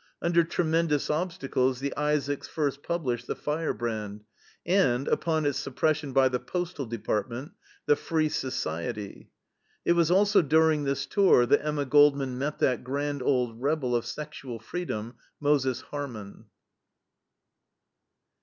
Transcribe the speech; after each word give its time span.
Under 0.19 0.43
tremendous 0.43 1.11
obstacles 1.11 1.79
the 1.79 1.95
Isaaks 1.95 2.47
first 2.47 2.81
published 2.81 3.27
the 3.27 3.35
FIREBRAND 3.35 4.23
and, 4.65 5.07
upon 5.07 5.45
its 5.45 5.59
suppression 5.59 6.11
by 6.11 6.27
the 6.27 6.39
Postal 6.39 6.87
Department, 6.87 7.51
the 7.85 7.95
FREE 7.95 8.27
SOCIETY. 8.29 9.29
It 9.85 9.93
was 9.93 10.09
also 10.09 10.41
during 10.41 10.85
this 10.85 11.05
tour 11.05 11.45
that 11.45 11.63
Emma 11.63 11.85
Goldman 11.85 12.35
met 12.39 12.57
that 12.57 12.83
grand 12.83 13.21
old 13.21 13.61
rebel 13.61 13.95
of 13.95 14.07
sexual 14.07 14.57
freedom, 14.57 15.17
Moses 15.39 15.81
Harman. 15.81 16.45